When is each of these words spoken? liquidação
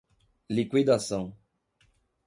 liquidação 0.49 1.31